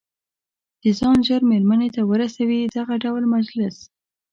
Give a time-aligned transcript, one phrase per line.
[0.81, 3.75] چې ځان ژر مېرمنې ته ورسوي، دغه ډول مجلس.